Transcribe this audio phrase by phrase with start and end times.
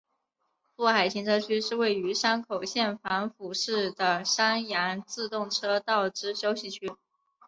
[0.75, 6.95] 富海停车区是位于山口县防府市的山阳自动车道之休息区。